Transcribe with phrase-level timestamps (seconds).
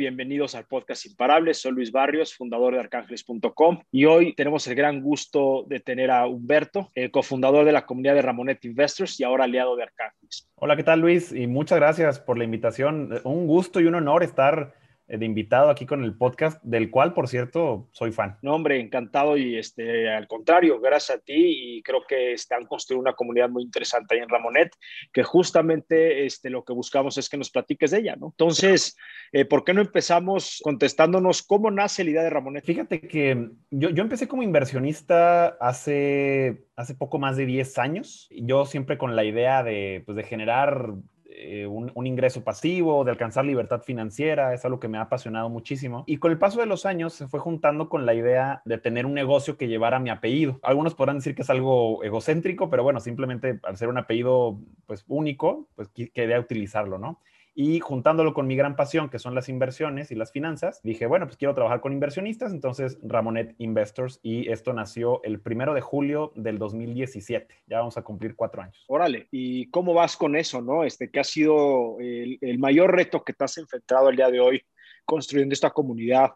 [0.00, 1.60] Bienvenidos al podcast Imparables.
[1.60, 6.26] Soy Luis Barrios, fundador de arcángeles.com y hoy tenemos el gran gusto de tener a
[6.26, 10.48] Humberto, el cofundador de la comunidad de Ramonet Investors y ahora aliado de Arcángeles.
[10.54, 11.32] Hola, ¿qué tal Luis?
[11.32, 13.20] Y muchas gracias por la invitación.
[13.24, 14.79] Un gusto y un honor estar eh,
[15.18, 18.38] de invitado aquí con el podcast, del cual, por cierto, soy fan.
[18.42, 23.08] No, hombre, encantado y este, al contrario, gracias a ti y creo que están construyendo
[23.08, 24.70] una comunidad muy interesante ahí en Ramonet,
[25.12, 28.28] que justamente este, lo que buscamos es que nos platiques de ella, ¿no?
[28.28, 28.96] Entonces,
[29.32, 32.64] eh, ¿por qué no empezamos contestándonos cómo nace la idea de Ramonet?
[32.64, 38.64] Fíjate que yo, yo empecé como inversionista hace, hace poco más de 10 años, yo
[38.64, 40.94] siempre con la idea de, pues, de generar
[41.32, 46.04] eh, un, ingreso pasivo, de alcanzar libertad financiera, es algo que me ha apasionado muchísimo.
[46.06, 49.06] Y con el paso de los años se fue juntando con la idea de tener
[49.06, 50.58] un negocio que llevara mi apellido.
[50.62, 55.04] Algunos podrán decir que es algo egocéntrico, pero bueno, simplemente al ser un apellido pues
[55.06, 57.20] único, pues quería utilizarlo, ¿no?
[57.54, 61.26] Y juntándolo con mi gran pasión, que son las inversiones y las finanzas, dije, bueno,
[61.26, 66.32] pues quiero trabajar con inversionistas, entonces Ramonet Investors, y esto nació el primero de julio
[66.36, 67.54] del 2017.
[67.66, 68.84] Ya vamos a cumplir cuatro años.
[68.88, 70.84] Órale, ¿y cómo vas con eso, no?
[70.84, 74.40] Este, ¿Qué ha sido el, el mayor reto que te has enfrentado el día de
[74.40, 74.62] hoy
[75.04, 76.30] construyendo esta comunidad?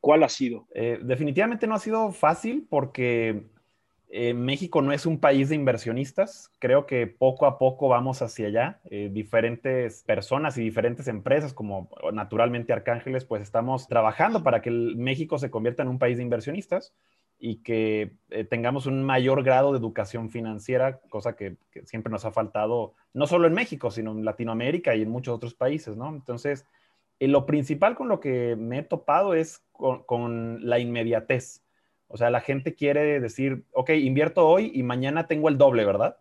[0.00, 0.68] ¿Cuál ha sido?
[0.74, 3.46] Eh, definitivamente no ha sido fácil porque
[4.10, 6.50] eh, México no es un país de inversionistas.
[6.58, 8.80] Creo que poco a poco vamos hacia allá.
[8.90, 15.38] Eh, diferentes personas y diferentes empresas, como naturalmente Arcángeles, pues estamos trabajando para que México
[15.38, 16.94] se convierta en un país de inversionistas
[17.38, 22.32] y que eh, tengamos un mayor grado de educación financiera, cosa que, siempre nos ha
[22.32, 26.08] faltado, no solo en México, sino en Latinoamérica y en muchos otros países, ¿no?
[26.08, 26.66] Entonces,
[27.20, 31.62] lo principal con lo que me he topado es con la inmediatez.
[32.08, 36.16] O sea, la gente quiere decir, ok, invierto hoy y mañana tengo el doble, ¿verdad?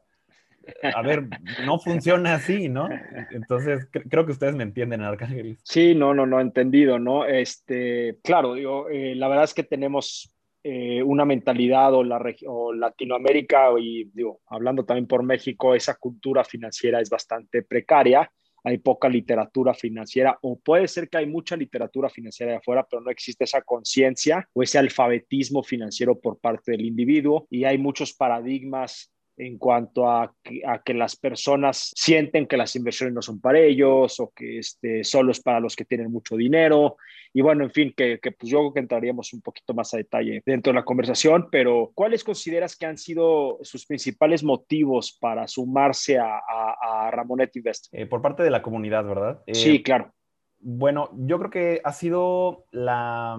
[0.94, 1.24] A ver,
[1.66, 2.90] no funciona así, ¿no?
[3.32, 5.58] Entonces, creo que ustedes me entienden, Arcángel.
[5.64, 7.26] Sí, no, no, no, entendido, ¿no?
[7.26, 10.34] Este, claro, digo, eh, la verdad es que tenemos
[10.64, 16.44] eh, una mentalidad o, la o Latinoamérica y, digo, hablando también por México, esa cultura
[16.44, 18.30] financiera es bastante precaria
[18.68, 23.02] hay poca literatura financiera o puede ser que hay mucha literatura financiera de afuera, pero
[23.02, 28.14] no existe esa conciencia o ese alfabetismo financiero por parte del individuo y hay muchos
[28.14, 33.40] paradigmas en cuanto a que, a que, las personas sienten que las inversiones no son
[33.40, 36.98] para ellos o que este, solo es para los que tienen mucho dinero.
[37.34, 39.98] Y bueno, en fin, que, que pues yo creo que entraríamos un poquito más a
[39.98, 45.48] detalle dentro de la conversación, pero ¿cuáles consideras que han sido sus principales motivos para
[45.48, 47.88] sumarse a, a, a Ramonet Invest?
[47.92, 49.44] Eh, por parte de la comunidad, ¿verdad?
[49.46, 50.12] Eh, sí, claro.
[50.60, 53.38] Bueno, yo creo que ha sido la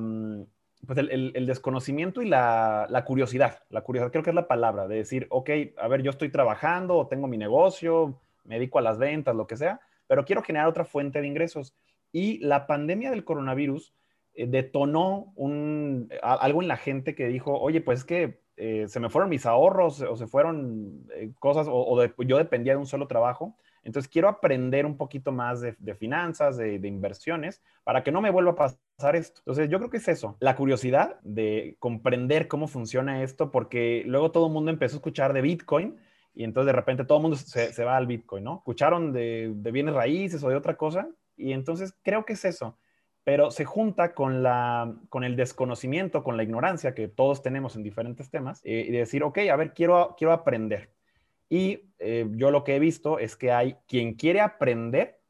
[0.86, 5.26] pues el, desconocimiento y la, curiosidad, la curiosidad creo que es la palabra, de decir,
[5.30, 9.46] ok, a ver, yo estoy trabajando tengo mi negocio, me dedico a las ventas, lo
[9.46, 11.74] que sea, pero quiero generar otra fuente de ingresos.
[12.12, 13.92] Y la pandemia del coronavirus
[14.34, 15.34] eh, detonó
[16.22, 19.46] algo en la gente que dijo, oye, pues es que eh, se me fueron mis
[19.46, 23.56] ahorros o se fueron eh, cosas, o, yo dependía de un solo trabajo.
[23.88, 28.21] Entonces quiero aprender un poquito más de, de finanzas, de, de, inversiones, para que no
[28.21, 29.41] me vuelva a pasar esto.
[29.41, 34.31] Entonces yo creo que es eso, la curiosidad de comprender cómo funciona esto, porque luego
[34.31, 35.97] todo el mundo empezó a escuchar de Bitcoin
[36.34, 38.59] y entonces de repente todo el mundo se, se va al Bitcoin, ¿no?
[38.59, 42.76] Escucharon de, de, bienes raíces o de otra cosa y entonces creo que es eso.
[43.25, 47.82] Pero se junta con, la, con el desconocimiento, con la ignorancia que todos tenemos en
[47.82, 50.91] diferentes temas, eh, y decir, ok, a ver, quiero, quiero aprender.
[51.48, 55.20] Y eh, yo lo que he visto es que hay quien quiere aprender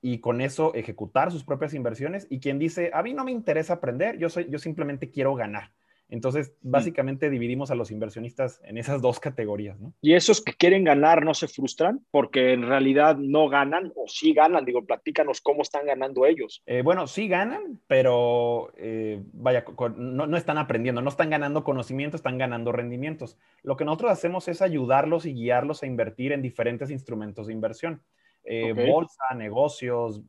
[0.00, 3.74] y con eso ejecutar sus propias inversiones y quien dice, a mí no me interesa
[3.74, 5.72] aprender, yo, soy, yo simplemente quiero ganar.
[6.10, 9.92] Entonces, básicamente dividimos a los inversionistas en esas dos categorías, ¿no?
[10.00, 14.32] Y esos que quieren ganar no se frustran porque en realidad no ganan o sí
[14.32, 14.64] ganan.
[14.64, 16.62] Digo, platícanos cómo están ganando ellos.
[16.64, 19.64] Eh, bueno, sí ganan, pero eh, vaya,
[19.96, 23.36] no, no, están aprendiendo, no están ganando conocimiento, están ganando rendimientos.
[23.62, 28.02] Lo que nosotros hacemos es ayudarlos y guiarlos a invertir en diferentes instrumentos de inversión.
[28.44, 28.90] Eh, okay.
[28.90, 30.22] Bolsa, negocios,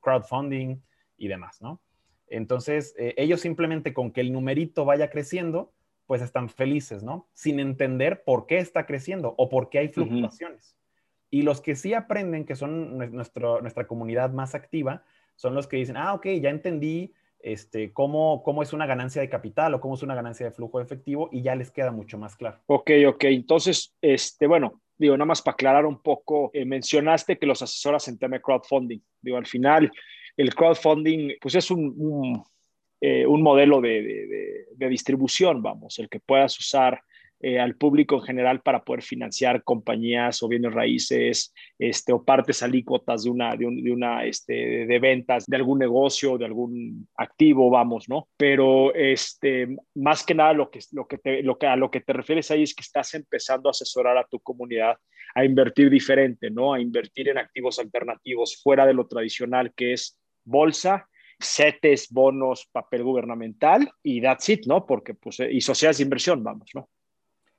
[0.00, 0.76] crowdfunding
[1.16, 1.80] y demás, ¿no?
[2.32, 5.72] Entonces, eh, ellos simplemente con que el numerito vaya creciendo,
[6.06, 7.28] pues están felices, ¿no?
[7.34, 10.72] Sin entender por qué está creciendo o por qué hay fluctuaciones.
[10.72, 11.28] Uh -huh.
[11.30, 15.02] Y los que sí aprenden, que son nuestro, nuestra comunidad más activa,
[15.36, 19.28] son los que dicen, ah, ok, ya entendí este, cómo, cómo es una ganancia de
[19.28, 22.18] capital o cómo es una ganancia de flujo de efectivo y ya les queda mucho
[22.18, 22.58] más claro.
[22.66, 23.24] Ok, ok.
[23.24, 28.06] Entonces, este, bueno, digo, nada más para aclarar un poco, eh, mencionaste que los asesoras
[28.08, 29.00] en tema de crowdfunding.
[29.20, 29.90] Digo, al final,
[30.36, 32.44] el crowdfunding, pues es un, un,
[33.00, 37.02] eh, un modelo de, de, de, distribución, vamos, el que puedas usar
[37.44, 42.62] eh, al público en general para poder financiar compañías o bienes raíces este, o partes
[42.62, 47.08] alícuotas de una, de, un, de una este, de ventas de algún negocio, de algún
[47.16, 48.28] activo, vamos, ¿no?
[48.36, 52.00] Pero este, más que nada lo que, lo que te, lo que, a lo que
[52.00, 54.96] te refieres ahí es que estás empezando a asesorar a tu comunidad
[55.34, 56.74] a invertir diferente, ¿no?
[56.74, 61.08] A invertir en activos alternativos fuera de lo tradicional que es bolsa
[61.42, 64.86] CETES, bonos, papel gubernamental y that's it, ¿no?
[64.86, 66.88] Porque, pues, y sociedades de inversión, vamos, ¿no?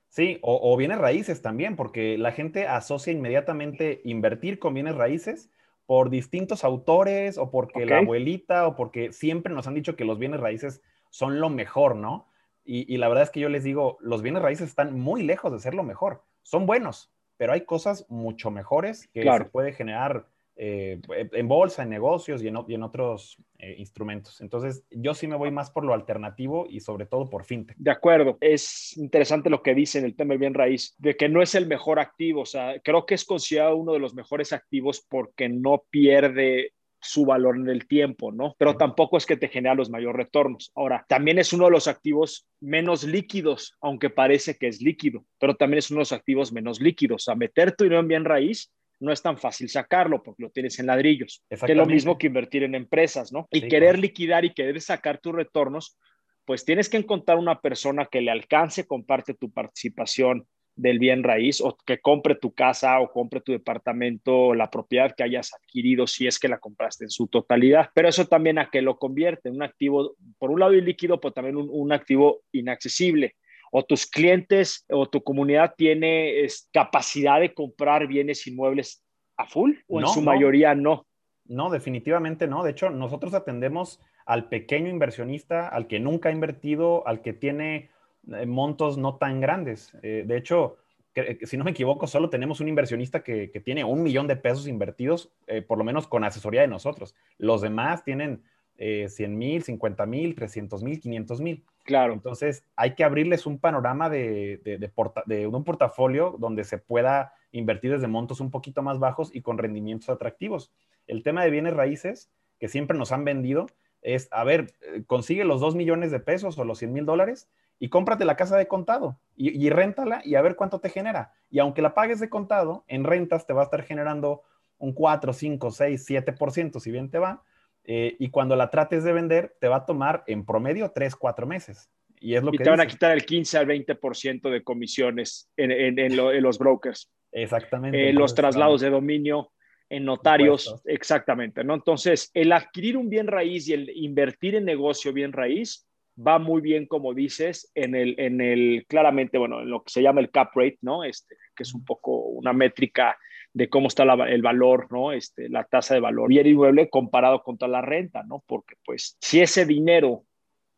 [0.08, 5.50] Sí, o, o, bienes raíces también, porque la gente asocia inmediatamente invertir con bienes raíces
[5.86, 7.88] por distintos autores o porque okay.
[7.88, 11.96] la abuelita o porque siempre nos han dicho que los bienes raíces son lo mejor,
[11.96, 12.28] ¿no?
[12.64, 15.52] Y, y, la verdad es que yo les digo, los bienes raíces están muy lejos
[15.52, 16.22] de ser lo mejor.
[16.42, 19.44] Son buenos, pero hay cosas mucho mejores que claro.
[19.44, 24.40] se puede generar eh, en bolsa, en negocios y en, y en otros eh, instrumentos.
[24.40, 27.76] Entonces, yo sí me voy más por lo alternativo y sobre todo por fintech.
[27.76, 28.38] De acuerdo.
[28.40, 31.54] Es interesante lo que dice en el tema del bien raíz, de que no es
[31.54, 32.42] el mejor activo.
[32.42, 37.26] O sea, creo que es considerado uno de los mejores activos porque no pierde su
[37.26, 38.54] valor en el tiempo, ¿no?
[38.58, 40.72] Pero tampoco es que te genera los mayores retornos.
[40.74, 45.54] Ahora, también es uno de los activos menos líquidos, aunque parece que es líquido, pero
[45.54, 47.22] también es uno de los activos menos líquidos.
[47.22, 48.72] O sea, meter tu dinero en bien raíz
[49.04, 52.26] no es tan fácil sacarlo porque lo tienes en ladrillos, que es lo mismo que
[52.26, 53.46] invertir en empresas, ¿no?
[53.50, 54.02] Y sí, querer claro.
[54.02, 55.98] liquidar y querer sacar tus retornos,
[56.44, 60.46] pues tienes que encontrar una persona que le alcance, comparte tu participación
[60.76, 65.14] del bien raíz o que compre tu casa o compre tu departamento o la propiedad
[65.16, 67.90] que hayas adquirido si es que la compraste en su totalidad.
[67.94, 71.32] Pero eso también a que lo convierte en un activo, por un lado ilíquido, pero
[71.32, 73.36] también un, un activo inaccesible
[73.76, 79.02] o tus clientes o tu comunidad tiene es, capacidad de comprar bienes inmuebles
[79.36, 80.26] a full o no, en su no.
[80.30, 81.08] mayoría no.
[81.44, 82.62] No, definitivamente no.
[82.62, 87.90] De hecho, nosotros atendemos al pequeño inversionista, al que nunca ha invertido, al que tiene
[88.32, 89.92] eh, montos no tan grandes.
[90.04, 90.76] Eh, de hecho,
[91.12, 94.28] que, que, si no me equivoco, solo tenemos un inversionista que, que tiene un millón
[94.28, 97.16] de pesos invertidos, eh, por lo menos con asesoría de nosotros.
[97.38, 98.44] Los demás tienen
[98.76, 101.64] 100 mil, 50 mil, 300 mil, 500 mil.
[101.84, 102.14] Claro.
[102.14, 107.92] Entonces, hay que abrirles un panorama de, de, de, un portafolio donde se pueda invertir
[107.92, 110.72] desde montos un poquito más bajos y con rendimientos atractivos.
[111.06, 113.66] El tema de bienes raíces, que siempre nos han vendido,
[114.00, 117.50] es, a ver, eh, consigue los 2 millones de pesos o los 100 mil dólares
[117.78, 121.34] y cómprate la casa de contado y, y réntala y a ver cuánto te genera.
[121.50, 124.42] Y aunque la pagues de contado, en rentas te va a estar generando
[124.78, 127.42] un 4, 5, 6, 7%, si bien te va,
[127.84, 131.46] eh, y cuando la trates de vender, te va a tomar en promedio 3, 4
[131.46, 131.90] meses.
[132.18, 135.50] Y es lo y que te van a quitar el 15 al 20% de comisiones
[135.56, 137.12] en, en, en, lo, en, los brokers.
[137.32, 138.10] Exactamente.
[138.10, 139.52] Eh, los traslados de dominio
[139.90, 140.92] en notarios, Impuestos.
[140.92, 141.74] exactamente, ¿no?
[141.74, 146.62] Entonces, el adquirir un bien raíz y el invertir en negocio bien raíz va muy
[146.62, 150.30] bien, como dices, en el, en el, claramente, bueno, en lo que se llama el
[150.30, 151.04] cap rate, ¿no?
[151.04, 153.18] Este, que es un poco una métrica
[153.54, 155.12] de cómo está el valor, ¿no?
[155.12, 158.42] Este, la tasa de valor bien inmueble comparado contra la renta, ¿no?
[158.46, 160.24] Porque pues si ese dinero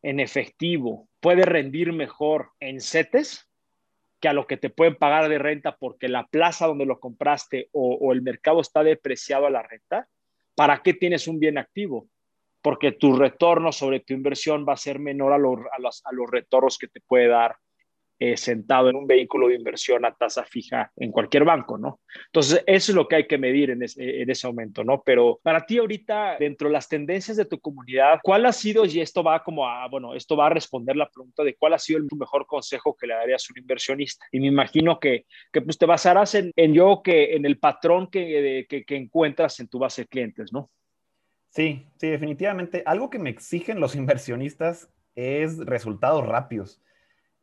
[0.02, 3.48] en efectivo puede rendir mejor en CETES
[4.20, 7.70] que a lo que te pueden pagar de renta porque la plaza donde lo compraste
[7.72, 10.08] o, el mercado está depreciado a la renta,
[10.54, 12.08] ¿para qué tienes un bien activo?
[12.60, 16.30] Porque tu retorno sobre tu inversión va a ser menor a, a, los, a los
[16.30, 17.56] retornos que te puede dar
[18.18, 22.00] eh, sentado en un vehículo de inversión a tasa fija en cualquier banco, ¿no?
[22.26, 25.02] Entonces, eso es lo que hay que medir en, ese, en ese momento, ¿no?
[25.04, 29.00] Pero para ti ahorita, dentro de las tendencias de tu comunidad, ¿cuál ha sido, y
[29.00, 31.98] esto va como a, bueno, esto va a responder la pregunta de cuál ha sido
[31.98, 34.24] el mejor consejo que le darías a un inversionista?
[34.32, 38.08] Y me imagino que, que pues te basarás en, en yo, que en el patrón
[38.08, 40.70] que, que, que encuentras en tu base de clientes, ¿no?
[41.50, 42.82] Sí, sí, definitivamente.
[42.86, 46.80] Algo que me exigen los inversionistas es resultados rápidos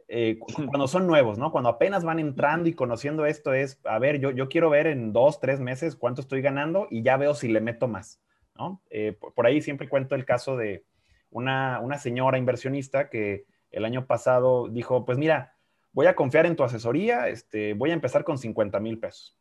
[0.08, 1.52] eh, cuando son nuevos, ¿no?
[1.52, 5.14] Cuando apenas van entrando y conociendo esto es, a ver, yo, yo quiero ver en
[5.14, 8.22] dos, tres meses cuánto estoy ganando y ya veo si le meto más,
[8.56, 8.82] ¿no?
[8.90, 10.84] Eh, por, por, ahí siempre cuento el caso de
[11.30, 15.56] una, una señora inversionista que el año pasado dijo, pues mira,
[15.92, 19.38] voy a confiar en tu asesoría, este, voy a empezar con 50 mil pesos.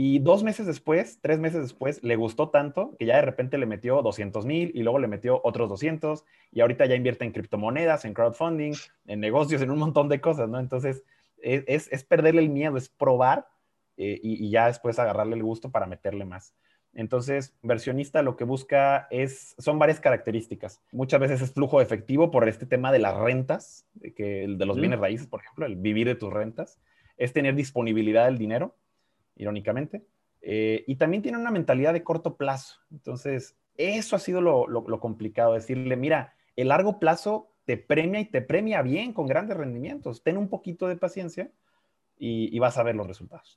[0.00, 3.66] Y dos meses después, tres meses después, le gustó tanto que ya de repente le
[3.66, 8.04] metió 200 mil y luego le metió otros 200 y ahorita ya invierte en criptomonedas,
[8.04, 8.74] en crowdfunding,
[9.08, 10.60] en negocios, en un montón de cosas, ¿no?
[10.60, 11.02] Entonces,
[11.38, 13.48] es, es, es perderle el miedo, es probar
[13.96, 16.54] eh, y, y, ya después agarrarle el gusto para meterle más.
[16.94, 20.80] Entonces, inversionista lo que busca es, son varias características.
[20.92, 24.78] Muchas veces es flujo efectivo por este tema de las rentas, de, que, de los
[24.78, 26.78] bienes raíces, por ejemplo, el vivir de tus rentas.
[27.16, 28.76] Es tener disponibilidad del dinero,
[29.38, 30.04] irónicamente.
[30.42, 32.80] Eh, y también tiene una mentalidad de corto plazo.
[32.90, 38.42] Entonces, eso ha sido lo, complicado, decirle, mira, el largo plazo te premia y te
[38.42, 40.22] premia bien con grandes rendimientos.
[40.22, 41.50] Ten un poquito de paciencia
[42.18, 43.56] y, vas a ver los resultados.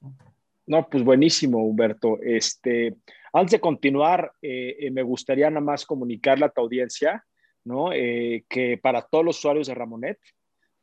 [0.67, 0.87] ¿no?
[0.89, 2.19] Pues buenísimo, Humberto.
[2.21, 2.97] Este,
[3.33, 7.25] antes de continuar, eh, eh, me gustaría nada más comunicarle a tu audiencia,
[7.63, 7.89] ¿no?
[7.91, 10.19] Que para todos los usuarios de Ramonet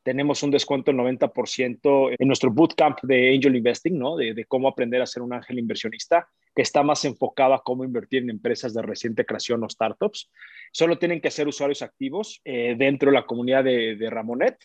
[0.03, 4.17] tenemos un descuento del 90% en nuestro bootcamp de Angel Investing, ¿no?
[4.17, 8.23] De, cómo aprender a ser un ángel inversionista, que está más enfocado a cómo invertir
[8.23, 10.31] en empresas de reciente creación o startups.
[10.73, 14.57] Solo tienen que ser usuarios activos dentro de la comunidad de, de Ramonet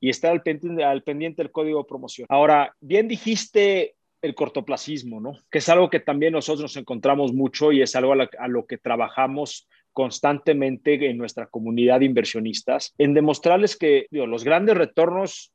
[0.00, 2.26] y estar al pendiente, al pendiente del código de promoción.
[2.28, 5.32] Ahora, bien dijiste el cortoplacismo, ¿no?
[5.50, 8.78] Que es algo que también nosotros nos encontramos mucho y es algo a, lo que
[8.78, 15.52] trabajamos constantemente en nuestra comunidad de inversionistas, en demostrarles que los grandes retornos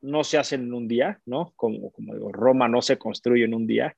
[0.00, 1.52] no se hacen en un día, ¿no?
[1.56, 3.96] Como, como digo, Roma no se construye en un día.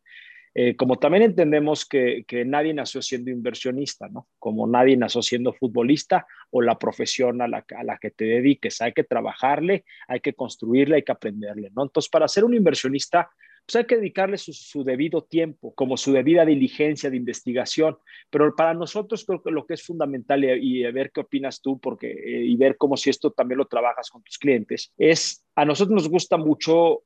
[0.55, 4.29] Eh, como también entendemos que, que, nadie nació siendo inversionista, ¿no?
[4.39, 8.81] Como nadie nació siendo futbolista o la profesión a la, a la que te dediques.
[8.81, 11.83] Hay que trabajarle, hay que construirle, hay que aprenderle, ¿no?
[11.83, 13.29] Entonces, para ser un inversionista,
[13.67, 17.99] pues hay que dedicarle su, debido tiempo, como su debida diligencia de investigación.
[18.31, 21.79] Pero para nosotros creo que lo que es fundamental y, a ver qué opinas tú,
[21.81, 25.65] porque eh, y ver cómo si esto también lo trabajas con tus clientes, es a
[25.65, 27.03] nosotros nos gusta mucho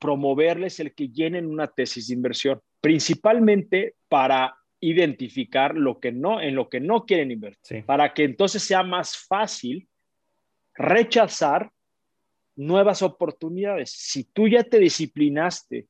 [0.00, 6.56] promoverles el que llenen una tesis de inversión, principalmente para identificar lo que no en
[6.56, 9.86] lo que no quieren invertir, para que entonces sea más fácil
[10.74, 11.70] rechazar
[12.56, 13.92] nuevas oportunidades.
[13.92, 15.86] Si tú ya te disciplinaste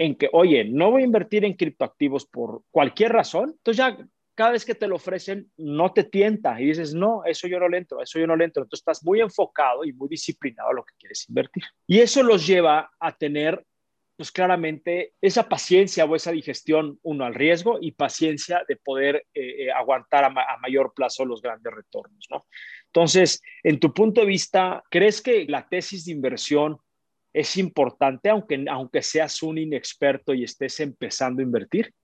[0.00, 3.98] en que, oye, no voy a invertir en criptoactivos por cualquier razón, entonces ya
[4.34, 7.68] cada vez que te lo ofrecen, no te tienta y dices, no, eso yo no
[7.68, 8.62] le entro, eso yo no le entro.
[8.62, 11.64] Entonces estás muy enfocado y muy disciplinado a lo que quieres invertir.
[11.86, 13.62] Y eso los lleva a tener,
[14.16, 19.64] pues claramente, esa paciencia o esa digestión, uno, al riesgo y paciencia de poder eh,
[19.64, 22.46] eh, aguantar a, a, mayor plazo los grandes retornos, ¿no?
[22.86, 26.78] Entonces, en tu punto de vista, ¿crees que la tesis de inversión
[27.32, 31.94] es importante, aunque, aunque seas un inexperto y estés empezando a invertir?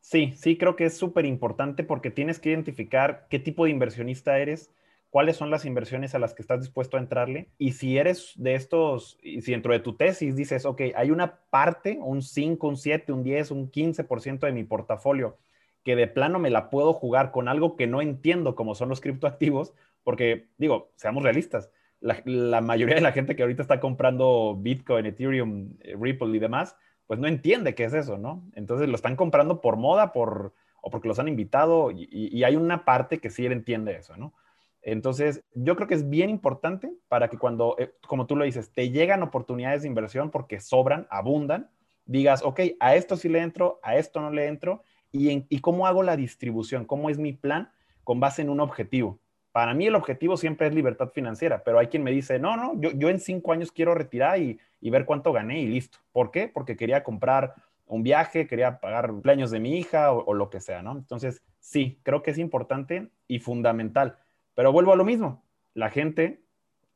[0.00, 4.38] Sí, sí, creo que es súper importante porque tienes que identificar qué tipo de inversionista
[4.38, 4.70] eres,
[5.10, 7.48] cuáles son las inversiones a las que estás dispuesto a entrarle.
[7.58, 11.40] Y si eres de estos, y si dentro de tu tesis dices, ok, hay una
[11.50, 15.36] parte, un 5, un 7, un 10, un 15% de mi portafolio
[15.84, 19.00] que de plano me la puedo jugar con algo que no entiendo como son los
[19.00, 19.72] criptoactivos,
[20.04, 25.74] porque digo, seamos realistas, la, mayoría de la gente que ahorita está comprando Bitcoin, Ethereum,
[25.80, 26.76] eh, Ripple y demás,
[27.06, 28.44] pues no entiende qué es eso, ¿no?
[28.54, 32.84] Entonces lo están comprando por moda, por, o porque los han invitado y, hay una
[32.84, 34.34] parte que sí entiende eso, ¿no?
[34.82, 38.72] Entonces, yo creo que es bien importante para que cuando, eh, como tú lo dices,
[38.72, 41.68] te llegan oportunidades de inversión porque sobran, abundan,
[42.06, 45.60] digas, ok, a esto sí le entro, a esto no le entro, y, en, y
[45.60, 47.70] cómo hago la distribución, cómo es mi plan
[48.04, 49.18] con base en un objetivo.
[49.52, 52.80] Para mí el objetivo siempre es libertad financiera, pero hay quien me dice, no, no,
[52.80, 55.98] yo, yo en cinco años quiero retirar y, y, ver cuánto gané y listo.
[56.12, 56.48] ¿Por qué?
[56.48, 57.54] Porque quería comprar
[57.86, 60.92] un viaje, quería pagar cumpleaños de mi hija o, o lo que sea, ¿no?
[60.92, 64.18] Entonces, sí, creo que es importante y fundamental.
[64.54, 65.42] Pero vuelvo a lo mismo,
[65.74, 66.42] la gente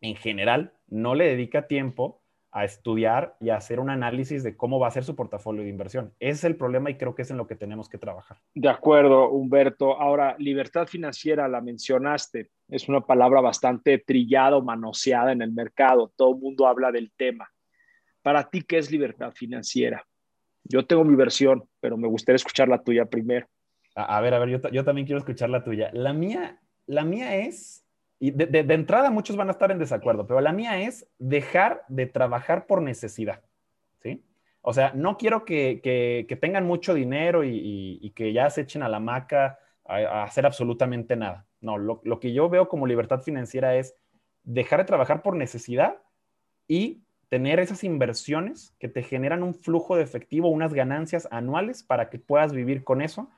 [0.00, 2.21] en general no le dedica tiempo
[2.52, 5.70] a estudiar y a hacer un análisis de cómo va a ser su portafolio de
[5.70, 6.12] inversión.
[6.20, 8.36] Ese es el problema y creo que es en lo que tenemos que trabajar.
[8.54, 9.98] De acuerdo, Humberto.
[9.98, 16.12] Ahora, libertad financiera, la mencionaste, es una palabra bastante trillada o manoseada en el mercado.
[16.14, 17.48] Todo el mundo habla del tema.
[18.20, 20.04] Para ti, ¿qué es libertad financiera?
[20.64, 23.46] Yo tengo mi versión, pero me gustaría escuchar la tuya primero.
[23.94, 25.90] A, ver, a ver, yo, yo también quiero escuchar la tuya.
[25.92, 27.81] La mía, la mía es
[28.22, 32.06] y de, entrada muchos van a estar en desacuerdo, pero la mía es dejar de
[32.06, 33.42] trabajar por necesidad,
[34.00, 34.24] ¿sí?
[34.60, 39.00] O sea, no quiero que, tengan mucho dinero y, que ya se echen a la
[39.00, 41.46] maca a, hacer absolutamente nada.
[41.60, 43.96] No, lo, lo, que yo veo como libertad financiera es
[44.44, 45.96] dejar de trabajar por necesidad
[46.68, 52.08] y tener esas inversiones que te generan un flujo de efectivo, unas ganancias anuales para
[52.08, 53.30] que puedas vivir con eso,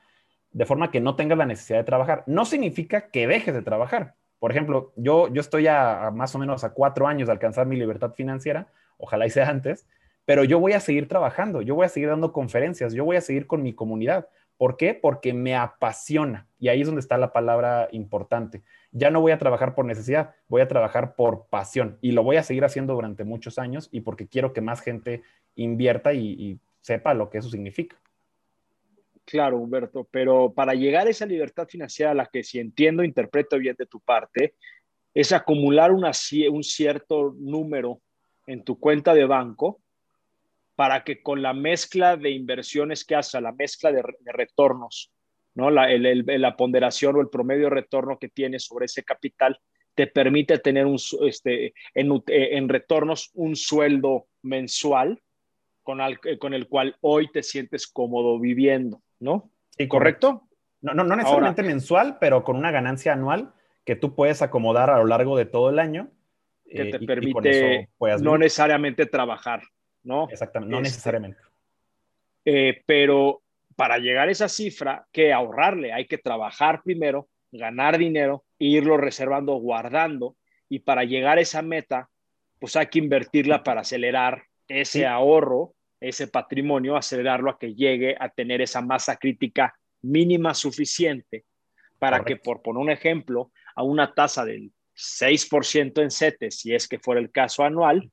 [0.51, 2.23] de forma que no tengas la necesidad de trabajar.
[2.27, 6.63] No significa que dejes de trabajar, por ejemplo, yo, yo estoy a, más o menos
[6.63, 9.87] a cuatro años de alcanzar mi libertad financiera, ojalá y sea antes,
[10.25, 13.21] pero yo voy a seguir trabajando, yo voy a seguir dando conferencias, yo voy a
[13.21, 14.27] seguir con mi comunidad.
[14.57, 14.93] ¿Por qué?
[14.93, 16.47] Porque me apasiona.
[16.57, 18.63] Y ahí es donde está la palabra importante.
[18.91, 21.97] Ya no voy a trabajar por necesidad, voy a trabajar por pasión.
[22.01, 25.23] Y lo voy a seguir haciendo durante muchos años y porque quiero que más gente
[25.55, 27.97] invierta y, y sepa lo que eso significa.
[29.25, 33.75] Claro, Humberto, pero para llegar a esa libertad financiera, la que si entiendo, interpreto bien
[33.77, 34.53] de tu parte,
[35.15, 38.01] es acumular un cierto número
[38.45, 39.81] en tu cuenta de banco
[40.75, 45.11] para que con la mezcla de inversiones que haces, la mezcla de, retornos,
[45.55, 45.71] ¿no?
[45.71, 49.57] La, ponderación o el promedio de retorno que tienes sobre ese capital,
[49.95, 50.85] te permite tener
[51.21, 55.21] este, en, en retornos un sueldo mensual
[55.83, 55.99] con,
[56.39, 59.51] con, el cual hoy te sientes cómodo viviendo, ¿no?
[59.71, 60.47] Sí, ¿Correcto?
[60.81, 63.53] No, no, no necesariamente mensual, pero con una ganancia anual
[63.83, 66.11] que tú puedes acomodar a lo largo de todo el año.
[66.69, 67.89] Que eh, te permite
[68.21, 69.63] no necesariamente trabajar,
[70.03, 70.29] ¿no?
[70.29, 71.39] Exactamente, no este, necesariamente.
[72.45, 73.41] Eh, pero
[73.75, 79.55] para llegar a esa cifra, que ahorrarle, hay que trabajar primero, ganar dinero, irlo reservando,
[79.55, 80.35] guardando,
[80.69, 82.09] y para llegar a esa meta,
[82.59, 88.29] pues hay que invertirla para acelerar ese ahorro, ese patrimonio, acelerarlo a que llegue a
[88.29, 91.45] tener esa masa crítica mínima suficiente
[91.99, 96.87] para que, por poner un ejemplo, a una tasa del 6% en CETES, si es
[96.87, 98.11] que fuera el caso anual,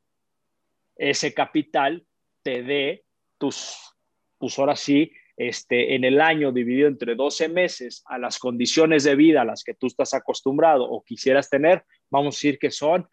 [0.97, 2.05] ese capital
[2.43, 3.05] te dé
[3.39, 3.95] tus,
[4.39, 9.17] pues ahora sí, este, en el año dividido entre 12 meses a las condiciones de
[9.17, 13.09] vida a las que tú estás acostumbrado o quisieras tener, vamos a decir que son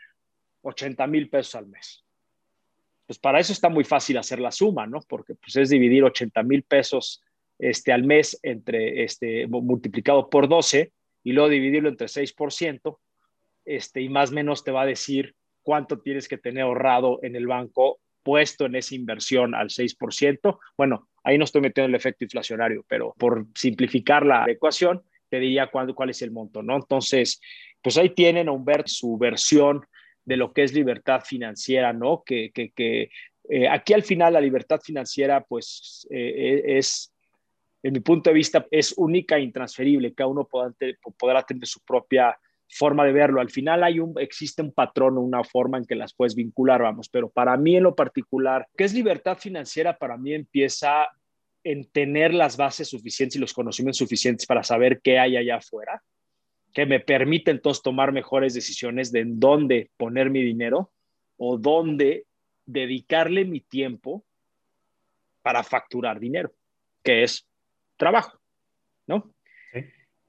[0.61, 2.05] 80 mil pesos al mes.
[3.09, 4.99] Pues para eso está muy fácil hacer la suma, ¿no?
[5.09, 7.23] Porque pues es dividir 80 mil pesos
[7.57, 12.99] este, al mes entre, este, multiplicado por 12 y luego dividirlo entre 6%,
[13.65, 17.35] este, y más o menos te va a decir cuánto tienes que tener ahorrado en
[17.35, 20.59] el banco puesto en esa inversión al 6%.
[20.77, 25.71] Bueno, ahí no estoy metiendo el efecto inflacionario, pero por simplificar la ecuación, te diría
[25.71, 26.75] cuál, es el monto, ¿no?
[26.75, 27.41] Entonces,
[27.81, 29.81] pues ahí tienen a Humberto su versión
[30.29, 32.21] de lo que es libertad financiera, ¿no?
[32.23, 33.09] Que, que, que
[33.49, 37.11] eh, aquí al final la libertad financiera, pues, eh, es
[37.81, 40.13] en mi punto de vista, es única e intransferible.
[40.13, 43.41] Cada uno podrá, tener su propia forma de verlo.
[43.41, 46.83] Al final hay un, existe un patrón o una forma en que las puedes vincular,
[46.83, 49.97] vamos, pero para mí en lo particular, ¿qué es libertad financiera?
[49.97, 51.07] Para mí empieza
[51.63, 56.03] en tener las bases suficientes y los conocimientos suficientes para saber qué hay allá afuera,
[56.73, 60.91] que me permite entonces tomar mejores decisiones de en dónde poner mi dinero
[61.37, 62.25] o dónde
[62.65, 64.23] dedicarle mi tiempo
[65.41, 66.53] para facturar dinero,
[67.03, 67.47] que es
[67.97, 68.39] trabajo,
[69.07, 69.33] ¿no?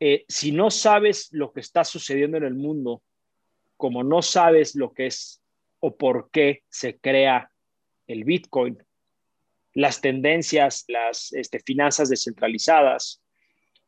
[0.03, 3.03] Eh, si no sabes lo que está sucediendo en el mundo,
[3.76, 5.42] como no sabes lo que es
[5.81, 7.50] o por qué se crea
[8.07, 8.79] el Bitcoin,
[9.74, 13.19] las tendencias, las este, finanzas descentralizadas,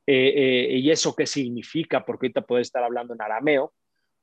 [0.07, 3.73] eh, eh, y eso qué significa, porque ahorita puede estar hablando en arameo,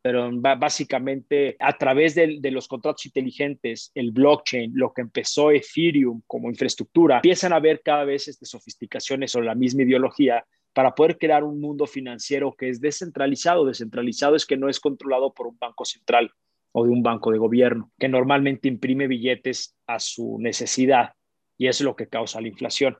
[0.02, 6.50] pero básicamente a través de, los contratos inteligentes, el blockchain, lo que empezó Ethereum como
[6.50, 11.44] infraestructura, empiezan a haber cada vez este, sofisticaciones o la misma ideología para poder crear
[11.44, 13.65] un mundo financiero que es descentralizado.
[13.65, 16.32] Descentralizado es que no es controlado por un banco central
[16.72, 21.13] o de un banco de gobierno, que normalmente imprime billetes a su necesidad
[21.58, 22.98] y es lo que causa la inflación.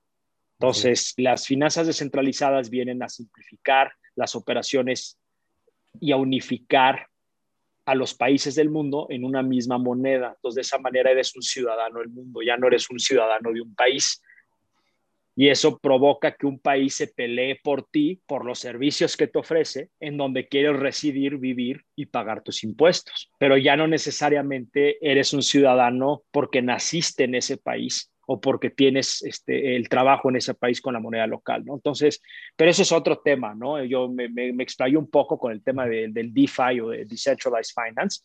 [0.60, 5.18] Entonces, las finanzas descentralizadas vienen a simplificar las operaciones
[6.02, 7.08] y a unificar
[7.86, 10.34] a los países del mundo en una misma moneda.
[10.36, 13.62] Entonces, de esa manera eres un ciudadano del mundo, ya no eres un ciudadano de
[13.62, 14.22] un país.
[15.34, 19.40] Y eso provoca que un país se pelee por ti, por los servicios que te
[19.40, 23.32] ofrece, en donde quieres residir, vivir y pagar tus impuestos.
[23.40, 29.24] Pero ya no necesariamente eres un ciudadano porque naciste en ese país o porque tienes
[29.24, 31.74] este, el trabajo en ese país con la moneda local, ¿no?
[31.74, 32.22] Entonces,
[32.56, 33.84] pero eso es otro tema, ¿no?
[33.84, 34.54] Yo me, me,
[34.96, 38.22] un poco con el tema del DeFi o de Decentralized Finance,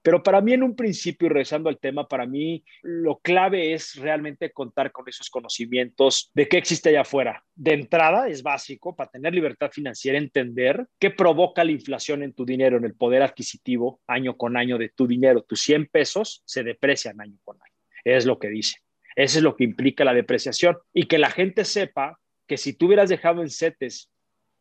[0.00, 3.96] pero para mí en un principio, y regresando al tema, para mí lo clave es
[3.96, 7.44] realmente contar con esos conocimientos de qué existe allá afuera.
[7.54, 12.46] De entrada es básico para tener libertad financiera, entender qué provoca la inflación en tu
[12.46, 15.42] dinero, en el poder adquisitivo año con año de tu dinero.
[15.42, 17.74] Tus 100 pesos se deprecian año con año.
[18.04, 18.83] Es lo que dice.
[19.16, 20.76] Eso es lo que implica la depreciación.
[20.92, 24.10] Y que la gente sepa que si tú hubieras dejado en CETES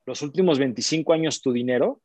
[0.06, 2.02] los últimos 25 años tu dinero,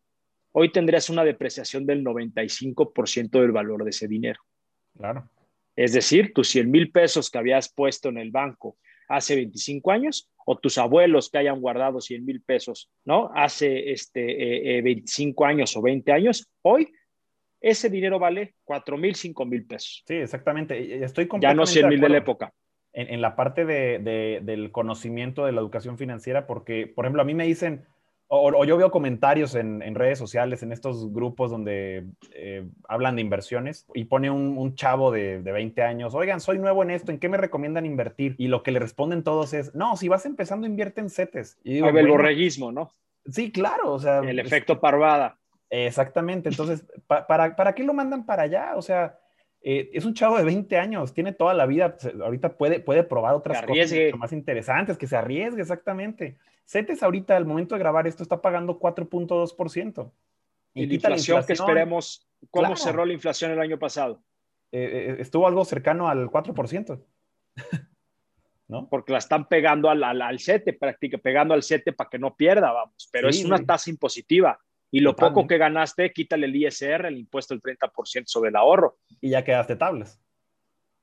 [0.53, 4.41] hoy tendrías una depreciación del 95% del valor de ese dinero.
[4.97, 5.29] Claro.
[5.77, 8.77] Es decir, tus 100 mil pesos que habías puesto en el banco
[9.09, 13.31] hace 25 años o tus abuelos que hayan guardado 100 mil pesos, ¿no?
[13.35, 16.93] Hace este, 25 eh, eh, años o 20 años, hoy
[17.61, 20.05] ese dinero vale 4 mil, 5 mil pesos.
[20.07, 21.05] Sí, exactamente.
[21.05, 22.53] Estoy Ya no 100 mil de, la época.
[22.92, 27.35] En, la parte de, del conocimiento de la educación financiera, porque, por ejemplo, a mí
[27.35, 27.85] me dicen,
[28.31, 33.16] O, o yo veo comentarios en, en, redes sociales, en estos grupos donde eh, hablan
[33.16, 36.90] de inversiones y pone un, un chavo de, de, 20 años, oigan, soy nuevo en
[36.90, 38.35] esto, ¿en qué me recomiendan invertir?
[38.37, 41.59] Y lo que le responden todos es, no, si vas empezando, invierte en CETES.
[41.64, 42.90] Y digo, el bueno, borreguismo, ¿no?
[43.31, 44.21] Sí, claro, o sea.
[44.21, 45.38] El efecto parvada.
[45.70, 48.72] Exactamente, entonces, pa, para, ¿para qué lo mandan para allá?
[48.76, 49.18] O sea,
[49.61, 53.35] eh, es un chavo de 20 años, tiene toda la vida, ahorita puede, puede probar
[53.35, 56.38] otras cosas más interesantes, que se arriesgue, exactamente.
[56.64, 60.12] CETES ahorita, al momento de grabar esto, está pagando 4.2%.
[60.74, 62.76] Y, y la inflación, que esperemos, ¿cómo claro.
[62.76, 64.22] cerró la inflación el año pasado?
[64.70, 67.02] Eh, estuvo algo cercano al 4%.
[68.68, 68.87] ¿No?
[68.88, 72.37] Porque la están pegando al, al, al CETE, prácticamente pegando al CETE para que no
[72.37, 73.64] pierda, vamos, pero sí, es una sí.
[73.64, 74.61] tasa impositiva.
[74.90, 75.35] Y lo Totalmente.
[75.35, 78.98] poco que ganaste, quítale el ISR, el impuesto del 30% sobre el ahorro.
[79.20, 80.20] Y ya quedaste tablas.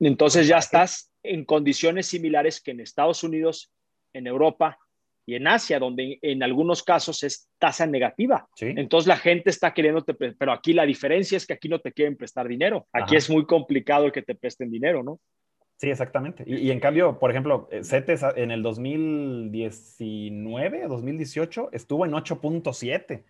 [0.00, 3.72] Entonces ya estás en condiciones similares que en Estados Unidos,
[4.12, 4.78] en Europa
[5.24, 8.48] y en Asia, donde en algunos casos es tasa negativa.
[8.54, 8.72] Sí.
[8.76, 12.16] Entonces la gente está queriéndote, pero aquí la diferencia es que aquí no te quieren
[12.16, 12.86] prestar dinero.
[12.92, 13.18] Aquí Ajá.
[13.18, 15.18] es muy complicado que te presten dinero, ¿no?
[15.78, 16.42] Sí, exactamente.
[16.46, 23.24] Y, y, en cambio, por ejemplo, CETES en el 2019, 2018 estuvo en 8.7.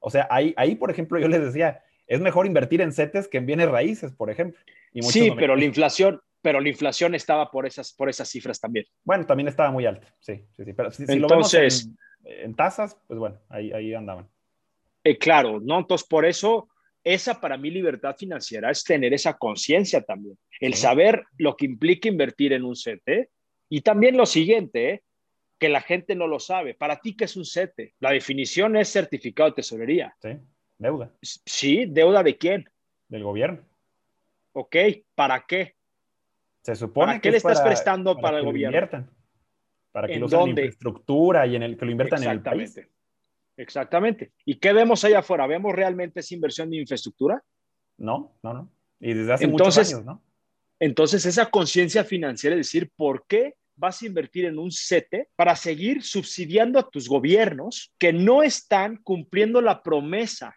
[0.00, 3.38] O sea, ahí, ahí, por ejemplo, yo les decía, es mejor invertir en CETES que
[3.38, 4.58] en bienes raíces, por ejemplo.
[5.00, 8.86] sí, no pero la inflación, pero la inflación estaba por esas, por esas cifras también.
[9.04, 10.72] Bueno, también estaba muy alta, sí, sí, sí.
[10.72, 11.54] Pero si, si Entonces, lo vemos
[12.24, 14.28] en, en, tasas, pues bueno, ahí, ahí andaban.
[15.04, 15.78] Eh, claro, ¿no?
[15.78, 16.68] Entonces, por eso,
[17.04, 22.08] esa para mí libertad financiera es tener esa conciencia también, el saber lo que implica
[22.08, 23.30] invertir en un CETE
[23.68, 25.02] y también lo siguiente, ¿eh?
[25.58, 26.74] Que la gente no lo sabe.
[26.74, 27.94] Para ti, ¿qué es un CETE?
[28.00, 30.14] La definición es certificado de tesorería.
[30.22, 30.30] Sí,
[30.78, 31.12] deuda.
[31.22, 32.70] Sí, deuda de quién?
[33.08, 33.62] Del gobierno.
[34.52, 34.76] Ok,
[35.14, 35.76] ¿para qué?
[36.62, 38.76] Se supone ¿Para qué que le estás para, prestando para, para el gobierno?
[38.76, 39.10] Inviertan,
[39.92, 40.60] para que ¿En lo usen dónde?
[40.62, 42.80] en infraestructura y en el que lo inviertan en el país.
[43.56, 44.32] Exactamente.
[44.44, 45.46] ¿Y qué vemos allá afuera?
[45.46, 47.42] ¿Vemos realmente esa inversión de infraestructura?
[47.96, 48.72] No, no, no.
[49.00, 50.22] Y desde hace entonces, muchos años, ¿no?
[50.80, 55.56] Entonces, esa conciencia financiera es decir, ¿por qué vas a invertir en un CETE para
[55.56, 60.54] seguir subsidiando a tus gobiernos que no están cumpliendo la promesa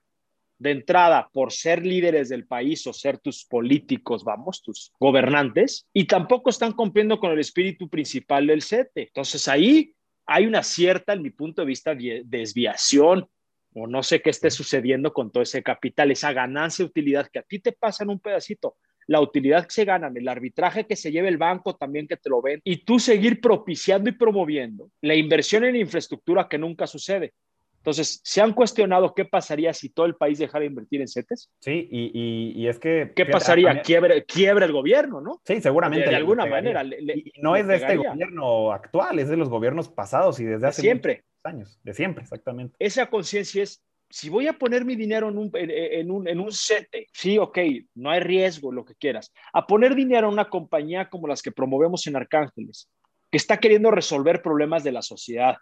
[0.58, 6.06] de entrada por ser líderes del país o ser tus políticos, vamos, tus gobernantes, y
[6.06, 9.04] tampoco están cumpliendo con el espíritu principal del CETE.
[9.04, 9.96] Entonces ahí
[10.28, 13.28] hay una cierta, en mi punto de vista, desviación
[13.74, 17.44] o no sé qué esté sucediendo con todo ese capital, esa ganancia, utilidad que a
[17.44, 21.12] ti te pasa en un pedacito, la utilidad que se ganan, el arbitraje que se
[21.12, 25.16] lleve el banco también que te lo ven, y tú seguir propiciando y promoviendo la
[25.16, 27.34] inversión en infraestructura que nunca sucede.
[27.78, 31.50] Entonces, ¿se han cuestionado qué pasaría si todo el país dejara de invertir en CETES?
[31.62, 33.12] Sí, y, y, y es que...
[33.16, 33.72] ¿Qué pasaría?
[33.72, 35.42] A, quiebre, quiebre el gobierno, ¿no?
[35.44, 36.06] Sí, seguramente.
[36.06, 36.84] De, de alguna manera.
[36.84, 40.46] Le, le, y no es de este gobierno actual, es de los gobiernos pasados y
[40.46, 41.24] desde hace siempre.
[41.44, 41.80] años.
[41.84, 42.76] De siempre, exactamente.
[42.78, 46.52] Esa conciencia es, si voy a poner mi dinero en un, en, un, en un
[46.52, 47.58] CETE, sí, ok,
[47.96, 49.32] no hay riesgo, lo que quieras.
[49.54, 52.90] A poner dinero en una compañía como las que promovemos en Arcángeles,
[53.30, 55.58] que está queriendo resolver problemas de la sociedad,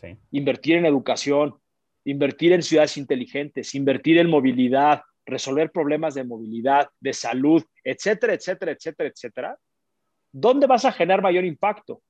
[0.00, 0.16] Sí.
[0.30, 1.56] Invertir en educación,
[2.04, 8.72] invertir en ciudades inteligentes, invertir en movilidad, resolver problemas de movilidad, de salud, etcétera, etcétera,
[8.72, 9.58] etcétera, etcétera.
[10.32, 12.02] ¿Dónde vas a generar mayor impacto?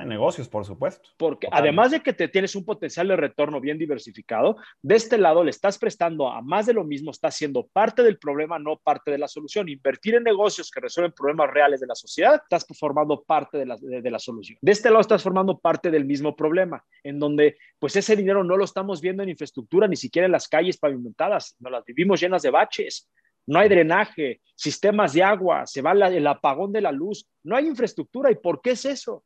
[0.00, 1.10] En negocios, por supuesto.
[1.16, 1.68] Porque Totalmente.
[1.68, 5.50] además de que te tienes un potencial de retorno bien diversificado, de este lado le
[5.50, 9.18] estás prestando a más de lo mismo, estás siendo parte del problema, no parte de
[9.18, 9.68] la solución.
[9.68, 13.76] Invertir en negocios que resuelven problemas reales de la sociedad, estás formando parte de la,
[13.76, 14.58] de, de la solución.
[14.60, 18.56] De este lado estás formando parte del mismo problema, en donde pues ese dinero no
[18.56, 22.42] lo estamos viendo en infraestructura, ni siquiera en las calles pavimentadas, no las vivimos llenas
[22.42, 23.08] de baches,
[23.46, 27.56] no hay drenaje, sistemas de agua, se va la, el apagón de la luz, no
[27.56, 28.30] hay infraestructura.
[28.30, 29.24] ¿Y por qué es eso?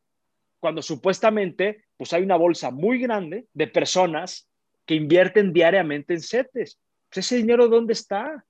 [0.60, 4.48] Cuando supuestamente pues hay una bolsa muy grande de personas
[4.86, 6.78] que invierten diariamente en CETES.
[7.08, 8.44] Pues ese dinero dónde está?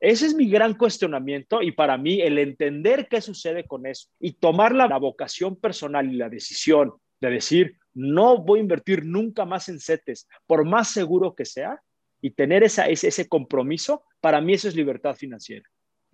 [0.00, 4.32] Ese es mi gran cuestionamiento y para mí el entender qué sucede con eso y
[4.32, 9.68] tomar la, vocación personal y la decisión de decir, no voy a invertir nunca más
[9.68, 11.80] en CETES, por más seguro que sea,
[12.20, 15.68] y tener esa, ese, ese compromiso, para mí eso es libertad financiera.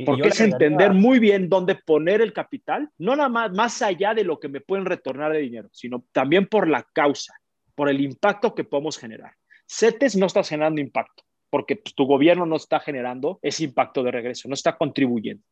[0.04, 4.24] Porque es entender muy bien dónde poner el capital, no nada más, más allá de
[4.24, 7.34] lo que me pueden retornar de dinero, sino también por la causa,
[7.74, 9.34] por el impacto que podemos generar.
[9.66, 14.10] CETES no está generando impacto, porque pues, tu gobierno no está generando ese impacto de
[14.10, 15.44] regreso, no está contribuyendo.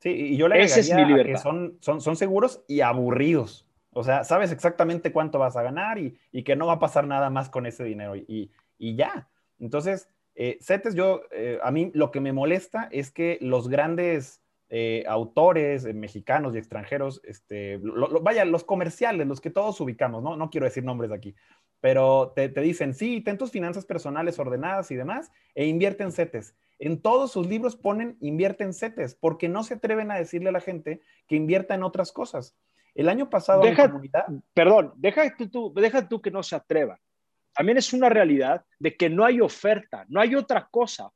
[0.00, 1.32] Sí, y yo le Esa es mi libertad.
[1.32, 3.66] que son, son, son seguros y aburridos.
[3.90, 7.06] O sea, sabes exactamente cuánto vas a ganar y, y que no va a pasar
[7.06, 9.28] nada más con ese dinero y, y ya.
[9.58, 10.08] Entonces,
[10.40, 15.02] eh, CETES, yo, eh, a mí lo que me molesta es que los grandes eh,
[15.08, 20.22] autores eh, mexicanos y extranjeros, este, lo, lo, vaya, los comerciales, los que todos ubicamos,
[20.22, 20.36] ¿no?
[20.36, 21.34] No quiero decir nombres aquí,
[21.80, 26.12] pero te, te, dicen, sí, ten tus finanzas personales ordenadas y demás, e invierte en
[26.12, 26.54] CETES.
[26.78, 30.52] En todos sus libros ponen invierte en CETES, porque no se atreven a decirle a
[30.52, 32.54] la gente que invierta en otras cosas.
[32.94, 34.26] El año pasado, deja, comunidad...
[34.54, 37.00] Perdón, deja tú, deja tú que no se atreva.
[37.54, 41.10] También es una realidad de que no hay oferta, no hay otra cosa.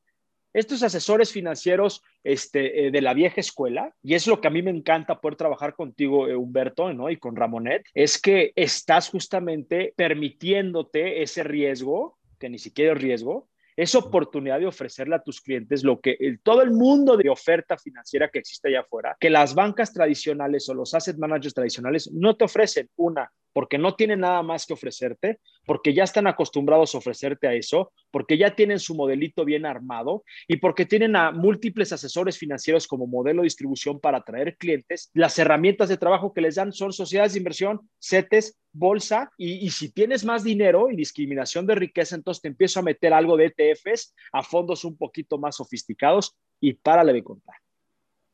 [0.53, 4.61] Estos asesores financieros este, eh, de la vieja escuela, y es lo que a mí
[4.61, 7.09] me encanta poder trabajar contigo, eh, Humberto, ¿no?
[7.09, 13.49] y con Ramonet, es que estás justamente permitiéndote ese riesgo, que ni siquiera es riesgo,
[13.77, 18.29] esa oportunidad de ofrecerle a tus clientes lo que todo el mundo de oferta financiera
[18.29, 22.45] que existe allá afuera, que las bancas tradicionales o los asset managers tradicionales no te
[22.45, 22.90] ofrecen.
[22.97, 27.55] Una, porque no tienen nada más que ofrecerte, porque ya están acostumbrados a ofrecerte a
[27.55, 32.87] eso, porque ya tienen su modelito bien armado y porque tienen a múltiples asesores financieros
[32.87, 35.11] como modelo de distribución para atraer clientes.
[35.15, 39.93] Las herramientas de trabajo que les dan son sociedades de inversión, CETES, bolsa y, si
[39.93, 44.15] tienes más dinero y discriminación de riqueza, entonces te empiezo a meter algo de ETFs
[44.33, 47.57] a fondos un poquito más sofisticados y párale de contar.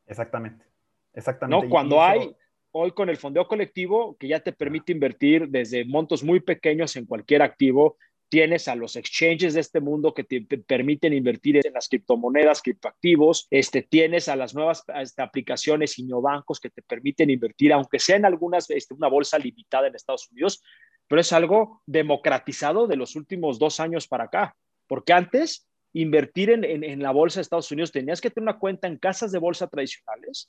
[0.05, 0.65] Exactamente.
[1.13, 1.65] Exactamente.
[1.65, 2.33] No, cuando hay
[2.71, 7.05] hoy con el fondeo colectivo que ya te permite invertir desde montos muy pequeños en
[7.05, 7.97] cualquier activo.
[8.29, 13.47] Tienes a los exchanges de este mundo que te permiten invertir en las criptomonedas, criptoactivos.
[13.49, 14.83] Este, tienes a las nuevas
[15.17, 19.87] aplicaciones y neobancos que te permiten invertir, aunque sea en algunas, este, una bolsa limitada
[19.87, 20.61] en Estados Unidos,
[21.07, 24.55] pero es algo democratizado de los últimos dos años para acá.
[24.85, 28.59] Porque antes invertir en, en, en, la bolsa de Estados Unidos, tenías que tener una
[28.59, 30.47] cuenta en casas de bolsa tradicionales,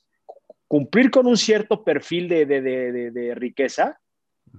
[0.71, 4.01] cumplir con un cierto perfil de, de, de, de, riqueza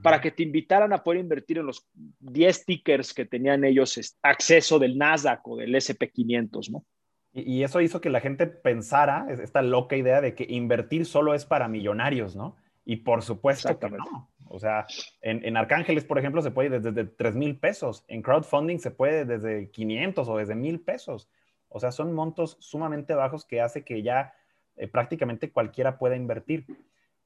[0.04, 1.88] para que te invitaran a poder invertir en los
[2.20, 6.86] 10 tickers que tenían ellos acceso del Nasdaq o del SP500, ¿no?
[7.32, 11.34] Y, y eso hizo que la gente pensara, esta loca idea de que invertir solo
[11.34, 12.58] es para millonarios, ¿no?
[12.84, 14.30] Y por supuesto que no.
[14.50, 14.88] O sea,
[15.22, 18.04] en, en, Arcángeles, por ejemplo, se puede desde, desde 3 mil pesos.
[18.10, 21.30] En crowdfunding se puede desde 500 o desde mil pesos.
[21.70, 24.34] O sea, son montos sumamente bajos que hace que ya
[24.76, 26.66] eh, prácticamente cualquiera pueda invertir.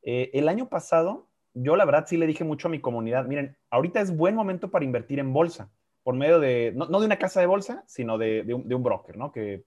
[0.02, 3.58] Eh, el año pasado, yo la verdad sí le dije mucho a mi comunidad, miren,
[3.70, 5.72] ahorita es buen momento para invertir en bolsa,
[6.04, 9.32] por medio de, no, de una casa de bolsa, sino de, un, broker, ¿no?
[9.32, 9.64] Que,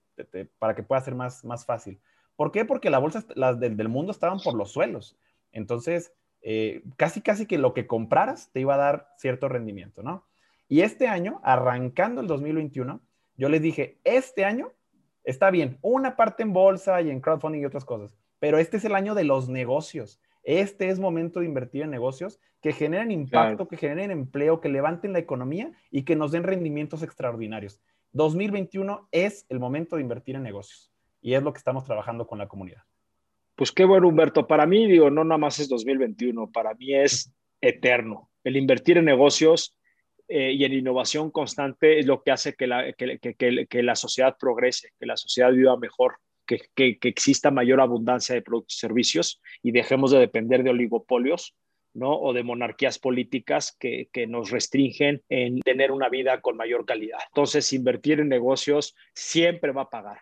[0.57, 1.99] para que pueda ser más, más fácil.
[2.35, 2.63] ¿Por qué?
[2.63, 5.17] Porque las bolsas las del, del mundo estaban por los suelos.
[5.51, 10.25] Entonces, eh, casi, casi que lo que compraras te iba a dar cierto rendimiento, ¿no?
[10.67, 13.01] Y este año, arrancando el 2021,
[13.35, 14.71] yo les dije, este año
[15.23, 18.85] Está bien, una parte en bolsa y en crowdfunding y otras cosas, pero este es
[18.85, 20.19] el año de los negocios.
[20.43, 25.13] Este es momento de invertir en negocios que generen impacto, que generen empleo, que levanten
[25.13, 27.79] la economía y que nos den rendimientos extraordinarios.
[28.13, 32.39] 2021 es el momento de invertir en negocios y es lo que estamos trabajando con
[32.39, 32.83] la comunidad.
[33.55, 34.47] Pues qué bueno, Humberto.
[34.47, 38.29] Para mí, digo, no nada más es 2021, para mí es eterno.
[38.43, 39.75] El invertir en negocios
[40.29, 43.95] eh, y en innovación constante es lo que hace que la, que, que, que la
[43.95, 49.41] sociedad progrese, que la sociedad viva mejor, que, exista mayor abundancia de productos y servicios
[49.61, 51.55] y dejemos de depender de oligopolios.
[51.91, 52.13] ¿no?
[52.13, 57.17] o de monarquías políticas que, nos restringen en tener una vida con mayor calidad.
[57.29, 60.21] Entonces, invertir en negocios siempre va a pagar,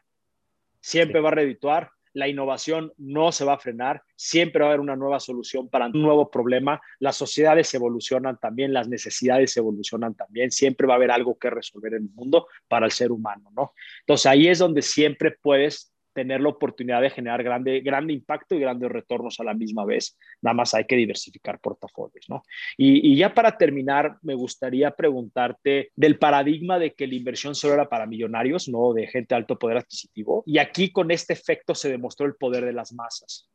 [0.80, 4.80] siempre va a redituar la innovación no se va a frenar, siempre va a haber
[4.80, 10.52] una nueva solución para un nuevo problema, las sociedades evolucionan también, las necesidades evolucionan también,
[10.52, 13.74] siempre va a haber algo que resolver en el mundo para el ser humano, ¿no?
[14.02, 18.60] Entonces ahí es donde siempre puedes tener la oportunidad de generar grande, grande impacto y
[18.60, 20.18] grandes retornos a la misma vez.
[20.42, 22.42] Nada más hay que diversificar portafolios, ¿no?
[22.76, 27.88] Y, ya para terminar, me gustaría preguntarte del paradigma de que la inversión solo era
[27.88, 30.42] para millonarios, no de gente de alto poder adquisitivo.
[30.48, 33.48] Y aquí con este efecto se demostró el poder de las masas,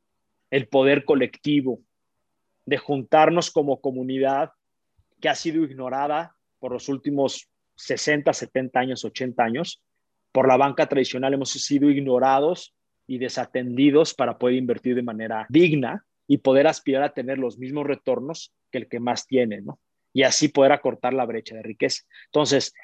[0.48, 1.80] el poder colectivo,
[2.64, 4.52] de juntarnos como comunidad
[5.20, 9.82] que ha sido ignorada por los últimos 60, 70 años, 80 años,
[10.32, 12.74] por la banca tradicional hemos sido ignorados
[13.06, 17.86] y desatendidos para poder invertir de manera digna y poder aspirar a tener los mismos
[17.86, 19.78] retornos que el que más tiene, ¿no?
[20.14, 22.02] Y así poder acortar la brecha de riqueza.
[22.26, 22.74] Entonces,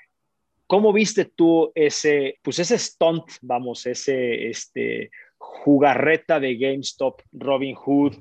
[0.66, 8.16] ¿cómo viste tú ese, pues ese stunt, vamos, ese, este, jugarreta de GameStop, Robin Hood,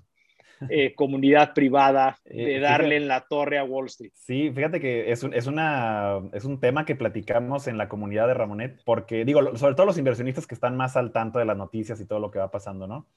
[0.70, 4.12] eh, comunidad privada, eh, de darle en la torre a Wall Street.
[4.16, 8.28] Sí, fíjate que es un, es, una, es un tema que platicamos en la comunidad
[8.28, 11.58] de Ramonet, porque digo, sobre todo los inversionistas que están más al tanto de las
[11.58, 13.08] noticias y todo lo que va pasando, ¿no?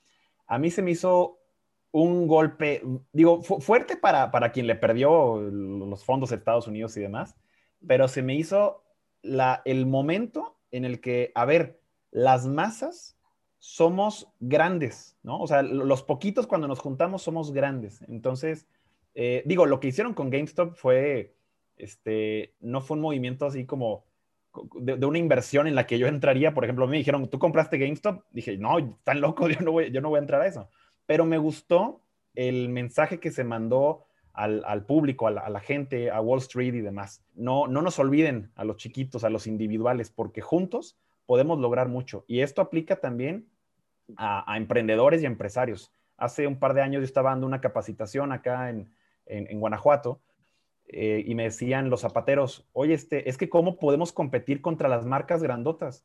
[0.46, 1.38] A mí se me hizo
[1.92, 7.00] un golpe, digo, fuerte para, para quien le perdió los fondos de Estados Unidos y
[7.00, 7.36] demás,
[7.86, 8.84] pero se me hizo
[9.22, 13.16] la, el momento en el que, a ver, las masas
[13.60, 15.38] somos grandes, ¿no?
[15.38, 18.02] O sea, los poquitos cuando nos juntamos somos grandes.
[18.08, 18.66] Entonces,
[19.14, 21.34] eh, digo, lo que hicieron con GameStop fue
[21.76, 24.04] este, no fue un movimiento así como
[24.74, 26.54] de, de, una inversión en la que yo entraría.
[26.54, 28.24] Por ejemplo, me dijeron, ¿tú compraste GameStop?
[28.32, 30.68] Dije, no, están locos, yo no voy, yo no voy a entrar a eso.
[31.06, 32.02] Pero me gustó
[32.34, 36.38] el mensaje que se mandó al, al público, a la, a la, gente, a Wall
[36.38, 37.22] Street y demás.
[37.34, 42.24] No, no nos olviden a los chiquitos, a los individuales, porque juntos podemos lograr mucho.
[42.26, 43.46] Y esto aplica también
[44.16, 45.92] a, emprendedores y empresarios.
[46.16, 48.92] Hace un par de años yo estaba dando una capacitación acá en,
[49.26, 50.20] en, Guanajuato
[50.86, 55.06] eh, y me decían los zapateros, oye, este, es que cómo podemos competir contra las
[55.06, 56.04] marcas grandotas.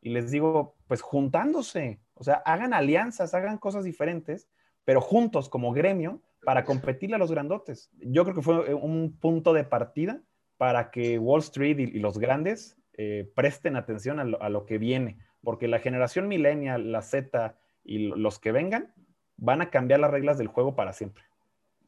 [0.00, 4.48] Y les digo, pues juntándose, o sea, hagan alianzas, hagan cosas diferentes,
[4.84, 7.90] pero juntos como gremio para competirle a los grandotes.
[7.98, 10.22] Yo creo que fue un punto de partida
[10.56, 14.66] para que Wall Street y, y los grandes eh, presten atención a lo, a lo,
[14.66, 18.92] que viene, porque la generación millennial, la Z y los que vengan
[19.36, 21.24] van a cambiar las reglas del juego para siempre.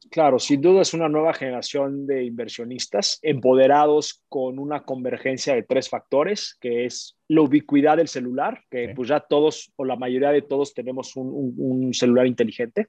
[0.09, 5.89] Claro, sin duda es una nueva generación de inversionistas empoderados con una convergencia de tres
[5.89, 8.93] factores, que es la ubicuidad del celular, que sí.
[8.95, 12.87] pues ya todos o la mayoría de todos tenemos un, un, un, celular inteligente,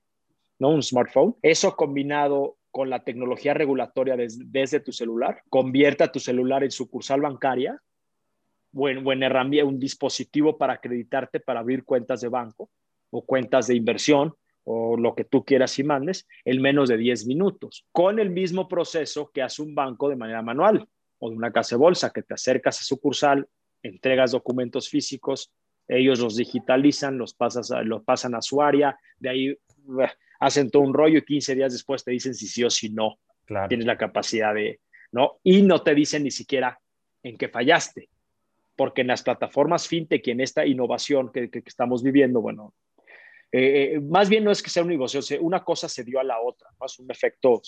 [0.59, 0.70] ¿no?
[0.70, 1.37] Un smartphone.
[1.42, 6.70] Eso combinado con la tecnología regulatoria desde, desde tu celular, convierte a tu celular en
[6.70, 7.79] sucursal bancaria
[8.74, 12.70] o en, o en herramienta, un dispositivo para acreditarte para abrir cuentas de banco
[13.11, 17.26] o cuentas de inversión o lo que tú quieras y mandes en menos de 10
[17.26, 20.87] minutos, con el mismo proceso que hace un banco de manera manual
[21.18, 23.48] o de una casa de bolsa, que te acercas a sucursal,
[23.82, 25.52] entregas documentos físicos,
[25.88, 29.58] ellos los digitalizan, los, pasas, los pasan a su área, de ahí
[30.40, 33.18] hacen todo un rollo y 15 días después te dicen si sí o si no.
[33.44, 33.68] Claro.
[33.68, 34.80] Tienes la capacidad de,
[35.11, 35.38] ¿no?
[35.42, 36.78] Y no te dicen ni siquiera
[37.22, 38.08] en qué fallaste,
[38.76, 42.74] porque en las plataformas fintech y en esta innovación que, que, que estamos viviendo, bueno,
[43.54, 46.40] eh, más bien no es que sea un negocio, una cosa se dio a la
[46.40, 46.87] otra, ¿no?
[46.87, 47.61] es un efecto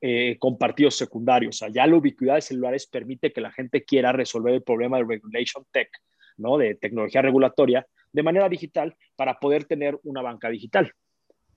[0.00, 1.48] eh, compartido secundario.
[1.48, 4.98] O sea, ya la ubicuidad de celulares permite que la gente quiera resolver el problema
[4.98, 5.88] de regulation tech,
[6.36, 6.58] ¿no?
[6.58, 10.92] de tecnología regulatoria, de manera digital para poder tener una banca digital.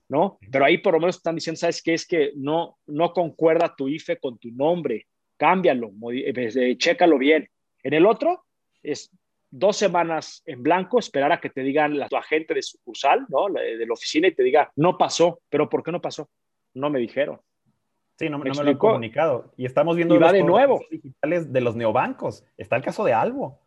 [0.08, 0.38] ¿no?
[0.50, 1.92] Pero ahí por lo menos están diciendo, ¿sabes qué?
[1.92, 7.50] Es que no, no concuerda tu IFE con tu nombre, cámbialo, eh, chécalo bien.
[7.82, 8.45] En el otro
[8.92, 9.10] es
[9.50, 13.46] dos semanas en blanco, esperar a que te digan la, tu agente de sucursal, ¿no?
[13.48, 16.28] De la oficina y te diga, no pasó, pero ¿por qué no pasó?
[16.74, 17.40] No me dijeron.
[18.18, 19.52] Sí, no, ¿Me, no me lo han comunicado.
[19.56, 20.82] Y estamos viendo y va de nuevo.
[20.90, 22.44] digitales de los neobancos.
[22.56, 23.60] Está el caso de Albo,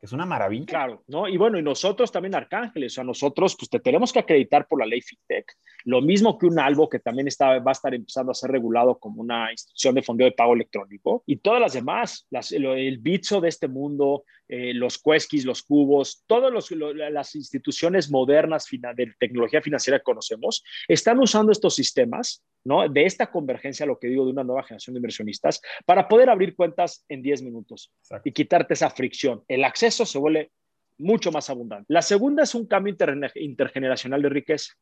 [0.00, 0.64] que es una maravilla.
[0.64, 1.28] Claro, ¿no?
[1.28, 4.80] Y bueno, y nosotros también, Arcángeles, o sea, nosotros pues te tenemos que acreditar por
[4.80, 5.52] la ley FinTech.
[5.84, 8.98] Lo mismo que un Albo que también está, va a estar empezando a ser regulado
[8.98, 11.22] como una institución de fondeo de pago electrónico.
[11.26, 15.62] Y todas las demás, las, el, el Bitso de este mundo, eh, los Quesquis, los
[15.62, 22.44] Cubos, todas lo, las instituciones modernas de tecnología financiera que conocemos, están usando estos sistemas,
[22.62, 22.86] ¿no?
[22.86, 26.54] De esta convergencia, lo que digo, de una nueva generación de inversionistas, para poder abrir
[26.54, 28.28] cuentas en 10 minutos Exacto.
[28.28, 29.42] y quitarte esa fricción.
[29.48, 30.52] El acceso se vuelve
[30.98, 31.86] mucho más abundante.
[31.88, 34.74] La segunda es un cambio inter intergeneracional de riqueza.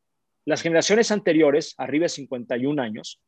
[0.43, 3.21] Las generaciones anteriores, arriba de 51 años,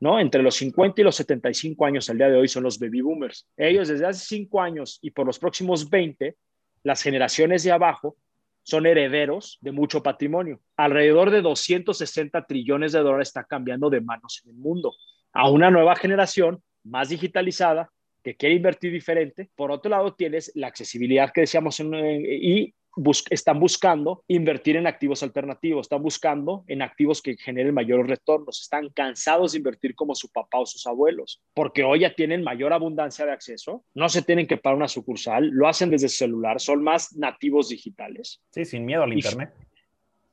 [0.00, 0.20] ¿no?
[0.20, 3.48] Entre los 50 y los 75 años al día de hoy son los baby boomers.
[3.56, 6.36] Ellos desde hace 5 años y por los próximos 20,
[6.84, 8.16] las generaciones de abajo
[8.62, 10.60] son herederos de mucho patrimonio.
[10.76, 14.94] Alrededor de 260 trillones de dólares está cambiando de manos en el mundo
[15.32, 17.90] a una nueva generación más digitalizada
[18.22, 19.50] que quiere invertir diferente.
[19.56, 24.86] Por otro lado, tienes la accesibilidad que decíamos en, y bus están buscando invertir en
[24.86, 30.14] activos alternativos, están buscando en activos que generen mayores retornos, están cansados de invertir como
[30.14, 34.22] su papá o sus abuelos, porque hoy ya tienen mayor abundancia de acceso, no se
[34.22, 38.40] tienen que pagar una sucursal, lo hacen desde el celular, son más nativos digitales.
[38.50, 39.52] Sí, sin miedo al Internet.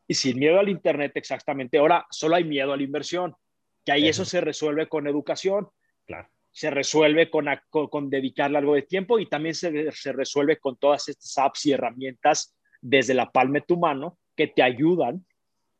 [0.07, 1.77] Y, y sin miedo al Internet, exactamente.
[1.77, 3.35] Ahora, solo hay miedo a la inversión,
[3.85, 5.67] que ahí eso, eso se resuelve con educación.
[6.05, 10.77] Claro se resuelve con, con, dedicarle algo de tiempo y también se, se, resuelve con
[10.77, 12.54] todas estas apps y herramientas
[12.87, 15.25] desde la palma de tu mano que te ayudan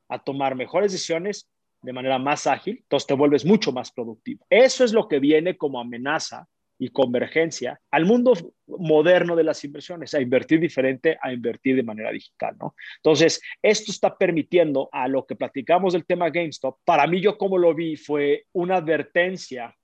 [0.10, 1.48] a tomar mejores decisiones
[1.84, 4.44] de manera más ágil, entonces te vuelves mucho más productivo.
[4.50, 6.48] Eso es lo que viene como amenaza
[6.80, 8.34] y convergencia al mundo
[8.65, 12.76] moderno de las inversiones, a invertir diferente, a invertir de manera digital, ¿no?
[12.98, 17.60] Entonces, esto está permitiendo a lo que platicamos del tema GameStop, para mí yo como
[17.60, 19.76] lo vi fue una advertencia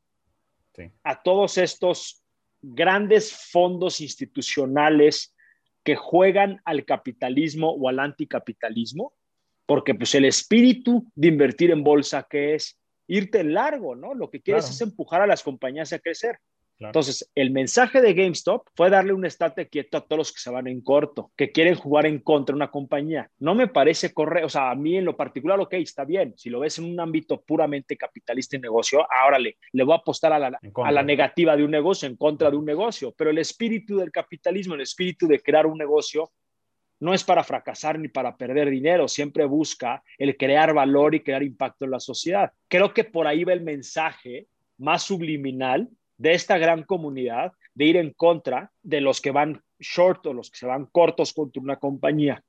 [0.76, 0.90] sí.
[1.04, 2.24] a todos estos
[2.64, 5.36] grandes fondos institucionales
[5.84, 9.14] que juegan al capitalismo o al anticapitalismo,
[9.66, 14.14] porque pues el espíritu de invertir en bolsa que es irte largo, ¿no?
[14.14, 14.76] Lo que quieres claro.
[14.76, 16.40] es empujar a las compañías a crecer.
[16.88, 20.50] Entonces, el mensaje de GameStop fue darle un estate quieto a todos los que se
[20.50, 23.30] van en corto, que quieren jugar en contra de una compañía.
[23.40, 26.34] No me parece correcto, o sea, a mí en lo particular, ok, está bien.
[26.38, 29.98] Si lo ves en un ámbito puramente capitalista y negocio, ahora le, le voy a
[29.98, 33.14] apostar a la, a la negativa de un negocio, en contra de un negocio.
[33.18, 36.32] Pero el espíritu del capitalismo, el espíritu de crear un negocio,
[37.00, 41.42] no es para fracasar ni para perder dinero, siempre busca el crear valor y crear
[41.42, 42.52] impacto en la sociedad.
[42.68, 45.90] Creo que por ahí va el mensaje más subliminal
[46.22, 50.52] de esta gran comunidad de ir en contra de los que van short o los
[50.52, 52.44] que se van cortos contra una compañía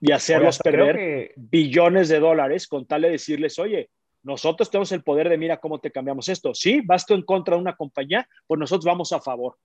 [0.00, 3.90] y hacerlos perder billones de dólares con tal de decirles, oye,
[4.22, 6.54] nosotros tenemos el poder de mira cómo te cambiamos esto.
[6.54, 9.58] Sí, vas tú en contra de una compañía, pues nosotros vamos a favor.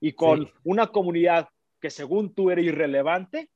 [0.00, 3.50] Y con una comunidad que según tú eres irrelevante,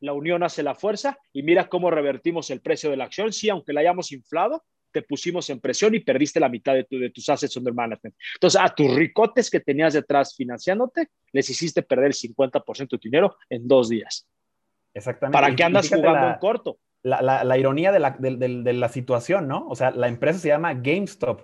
[0.00, 3.32] la unión hace la fuerza y mira cómo revertimos el precio de la acción.
[3.32, 4.64] Sí, aunque la hayamos inflado,
[4.94, 8.14] te pusimos en presión y perdiste la mitad de, de tus assets under management.
[8.36, 12.96] Entonces, a tus ricotes que tenías detrás financiándote, les hiciste perder el 50% de tu
[12.98, 14.26] dinero en dos días.
[14.94, 15.38] Exactamente.
[15.38, 16.78] ¿Para qué andas jugando en corto?
[17.02, 19.66] La, ironía de la, de la situación, ¿no?
[19.68, 21.42] O sea, la empresa se llama GameStop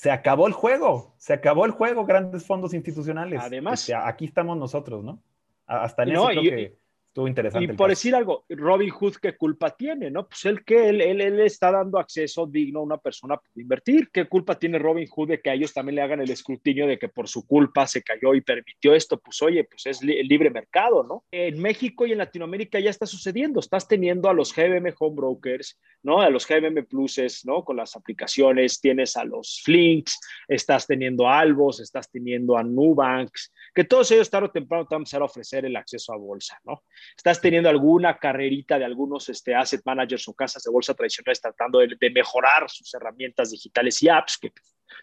[0.00, 3.38] se acabó el juego, se acabó el juego, grandes fondos institucionales.
[3.42, 5.22] Además, aquí estamos nosotros, ¿no?
[5.66, 6.78] Hasta en eso creo que
[7.10, 7.72] Estuvo interesante.
[7.72, 10.12] Y por decir algo, Robin Hood, ¿qué culpa tiene?
[10.12, 10.28] ¿no?
[10.28, 14.10] Pues él que él, él, él, está dando acceso digno a una persona para invertir.
[14.12, 17.00] ¿Qué culpa tiene Robin Hood de que a ellos también le hagan el escrutinio de
[17.00, 19.18] que por su culpa se cayó y permitió esto?
[19.18, 21.24] Pues oye, pues es el libre mercado, ¿no?
[21.32, 23.58] En México y en Latinoamérica ya está sucediendo.
[23.58, 26.20] Estás teniendo a los GBM Home Brokers, ¿no?
[26.20, 27.64] A los GBM Pluses, ¿no?
[27.64, 33.52] Con las aplicaciones, tienes a los Flinks, estás teniendo a Albos, estás teniendo a Nubanks,
[33.74, 36.16] que todos ellos tarde o temprano te van a empezar a ofrecer el acceso a
[36.16, 36.82] bolsa, ¿no?
[37.16, 41.78] estás teniendo alguna carrerita de algunos este, asset managers o casas de bolsa tradicionales tratando
[41.78, 44.52] de, mejorar sus herramientas digitales y apps, que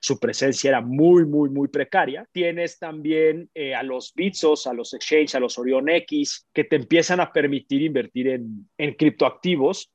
[0.02, 2.28] su presencia era muy, muy, muy precaria.
[2.32, 6.76] Tienes también eh, a los Bitsos, a los exchanges, a los Orion X, que te
[6.76, 9.92] empiezan a permitir invertir en, en criptoactivos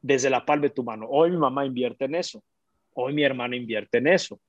[0.00, 1.06] desde la palma de tu mano.
[1.08, 2.42] Hoy mi mamá invierte en eso.
[2.94, 4.40] Hoy mi hermano invierte en eso.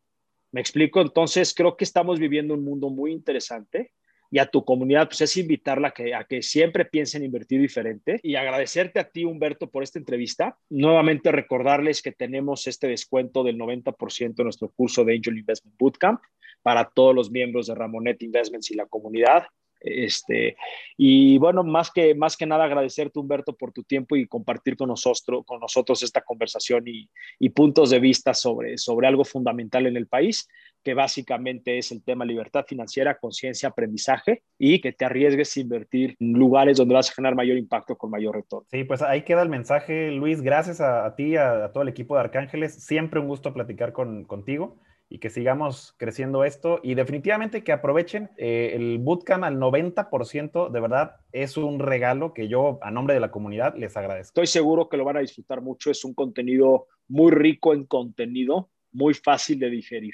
[0.52, 1.02] ¿Me explico?
[1.02, 3.92] Entonces, creo que estamos viviendo un mundo muy interesante
[4.32, 9.00] y a tu comunidad, pues es invitarla a que, siempre piensen invertir diferente y agradecerte
[9.00, 10.58] a ti, Humberto, por esta entrevista.
[10.70, 16.22] Nuevamente recordarles que tenemos este descuento del 90% en nuestro curso de Angel Investment Bootcamp
[16.62, 19.46] para todos los miembros de Ramonet Investments y la comunidad.
[19.80, 20.58] Este,
[20.98, 24.90] y bueno, más que, más que nada agradecerte, Humberto, por tu tiempo y compartir con
[24.90, 27.10] nosotros, con nosotros esta conversación y,
[27.50, 30.48] puntos de vista sobre, sobre algo fundamental en el país
[30.84, 36.16] que básicamente es el tema libertad financiera, conciencia, aprendizaje y que te arriesgues a invertir
[36.20, 38.68] en lugares donde vas a generar mayor impacto con mayor retorno.
[38.72, 40.42] Sí, pues ahí queda el mensaje, Luis.
[40.42, 42.76] Gracias a, ti, a, a, todo el equipo de Arcángeles.
[42.76, 44.78] Siempre un gusto platicar con, contigo
[45.10, 50.80] y que sigamos creciendo esto y definitivamente que aprovechen eh, el bootcamp al 90%, de
[50.80, 54.30] verdad es un regalo que yo a nombre de la comunidad les agradezco.
[54.30, 58.70] Estoy seguro que lo van a disfrutar mucho, es un contenido muy rico en contenido,
[58.92, 60.14] muy fácil de digerir.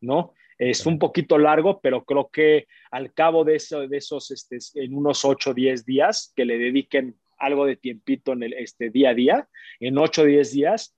[0.00, 0.34] ¿no?
[0.58, 4.94] Es un poquito largo, pero creo que al cabo de, eso, de esos, este, en
[4.94, 9.10] unos 8 o 10 días, que le dediquen algo de tiempito en el este, día
[9.10, 9.48] a día,
[9.80, 10.94] en 8 o 10 días,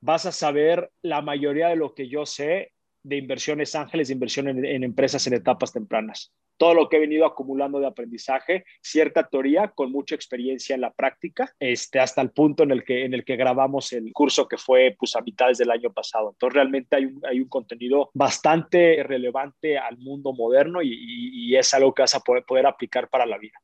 [0.00, 2.73] vas a saber la mayoría de lo que yo sé
[3.04, 7.26] de inversiones ángeles, de inversión en empresas en etapas tempranas todo lo que he venido
[7.26, 12.62] acumulando de aprendizaje, cierta teoría con mucha experiencia en la práctica, este, hasta el punto
[12.62, 15.70] en el que, en el que grabamos el curso que fue pues, a mitades del
[15.70, 16.30] año pasado.
[16.30, 21.72] Entonces realmente hay un, hay un contenido bastante relevante al mundo moderno y, y, es
[21.74, 23.60] algo que vas a poder, poder aplicar para la vida,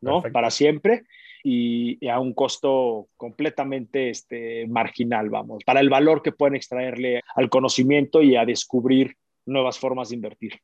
[0.00, 0.22] ¿no?
[0.22, 1.04] Para siempre.
[1.44, 7.20] Y, y, a un costo completamente este, marginal, vamos, para el valor que pueden extraerle
[7.34, 10.60] al conocimiento y a descubrir nuevas formas de invertir.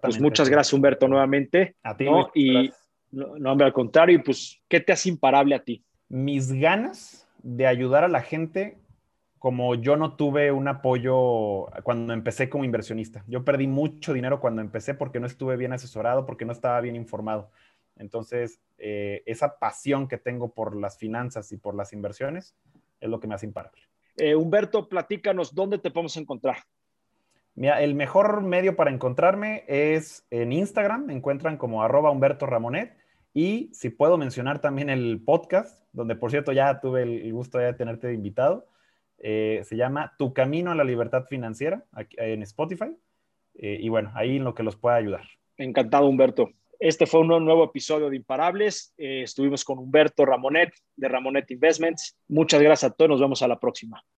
[0.00, 1.76] Pues muchas gracias, Humberto, nuevamente.
[1.82, 2.04] A ti.
[2.04, 2.30] ¿no?
[2.34, 2.70] Y
[3.12, 5.84] no, al contrario, pues, ¿qué te hace imparable a ti?
[6.08, 8.78] Mis ganas de ayudar a la gente
[9.38, 13.22] como yo no tuve un apoyo cuando empecé como inversionista.
[13.26, 16.96] Yo perdí mucho dinero cuando empecé porque no estuve bien asesorado, porque no estaba bien
[16.96, 17.50] informado.
[17.96, 22.54] Entonces, eh, esa pasión que tengo por las finanzas y por las inversiones
[23.00, 23.82] es lo que me hace imparable.
[24.16, 26.58] Eh, Humberto, platícanos, ¿dónde te podemos encontrar?
[27.54, 32.96] Mira, el mejor medio para encontrarme es en Instagram, me encuentran como arroba Humberto Ramonet.
[33.32, 37.72] Y si puedo mencionar también el podcast, donde por cierto ya tuve el gusto de
[37.74, 38.68] tenerte invitado,
[39.18, 41.84] eh, se llama Tu Camino a la Libertad Financiera
[42.16, 42.96] en Spotify.
[43.54, 45.24] Eh, y bueno, ahí en lo que los pueda ayudar.
[45.56, 46.50] Encantado, Humberto.
[46.78, 48.94] Este fue un nuevo episodio de Imparables.
[48.96, 52.16] Eh, estuvimos con Humberto Ramonet de Ramonet Investments.
[52.28, 53.10] Muchas gracias a todos.
[53.10, 54.02] Nos vemos a la próxima.